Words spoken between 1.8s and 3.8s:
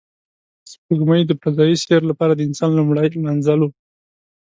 سیر لپاره د انسان لومړی منزل و